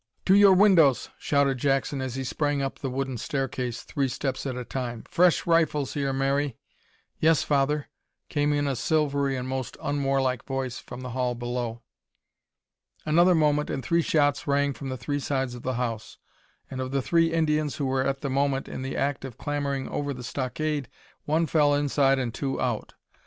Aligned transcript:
"To 0.25 0.33
your 0.33 0.55
windows!" 0.55 1.11
shouted 1.19 1.59
Jackson, 1.59 2.01
as 2.01 2.15
he 2.15 2.23
sprang 2.23 2.59
up 2.63 2.79
the 2.79 2.89
wooden 2.89 3.19
stair 3.19 3.47
case, 3.47 3.83
three 3.83 4.07
steps 4.07 4.47
at 4.47 4.55
a 4.57 4.65
time. 4.65 5.03
"Fresh 5.07 5.45
rifles 5.45 5.93
here, 5.93 6.11
Mary!" 6.11 6.57
"Yes, 7.19 7.43
father," 7.43 7.87
came 8.27 8.51
in 8.51 8.65
a 8.65 8.75
silvery 8.75 9.37
and 9.37 9.47
most 9.47 9.77
unwarlike 9.79 10.43
voice 10.43 10.79
from 10.79 11.01
the 11.01 11.11
hall 11.11 11.35
below. 11.35 11.83
Another 13.05 13.35
moment 13.35 13.69
and 13.69 13.83
three 13.85 14.01
shots 14.01 14.47
rang 14.47 14.73
from 14.73 14.89
the 14.89 14.97
three 14.97 15.19
sides 15.19 15.53
of 15.53 15.61
the 15.61 15.75
house, 15.75 16.17
and 16.71 16.81
of 16.81 16.89
the 16.89 17.03
three 17.03 17.31
Indians 17.31 17.75
who 17.75 17.85
were 17.85 18.03
at 18.03 18.21
the 18.21 18.29
moment 18.31 18.67
in 18.67 18.81
the 18.81 18.97
act 18.97 19.23
of 19.23 19.37
clambering 19.37 19.87
over 19.87 20.15
the 20.15 20.23
stockade, 20.23 20.89
one 21.25 21.45
fell 21.45 21.75
inside 21.75 22.17
and 22.17 22.33
two 22.33 22.59
out. 22.59 22.95